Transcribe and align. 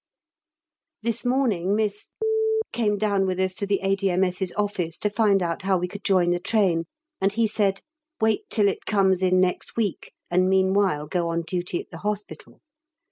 This 1.03 1.23
morning 1.23 1.75
Miss 1.75 2.09
came 2.73 2.97
down 2.97 3.27
with 3.27 3.39
us 3.39 3.53
to 3.53 3.67
the 3.67 3.81
A.D.M.S.'s 3.81 4.51
Office 4.57 4.97
to 4.97 5.11
find 5.11 5.43
out 5.43 5.61
how 5.61 5.77
we 5.77 5.87
could 5.87 6.03
join 6.03 6.31
the 6.31 6.39
train, 6.39 6.85
and 7.21 7.31
he 7.33 7.45
said: 7.45 7.81
"Wait 8.19 8.49
till 8.49 8.67
it 8.67 8.87
comes 8.87 9.21
in 9.21 9.39
next 9.39 9.75
week, 9.77 10.11
and 10.31 10.49
meanwhile 10.49 11.05
go 11.05 11.29
on 11.29 11.43
duty 11.43 11.79
at 11.79 11.91
the 11.91 11.99
Hospital." 11.99 12.61